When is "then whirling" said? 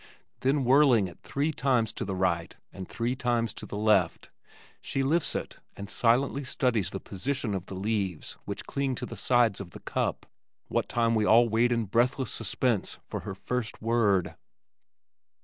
0.39-1.05